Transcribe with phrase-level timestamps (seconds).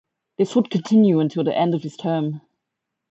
[0.39, 2.41] This would continue until the end of his term.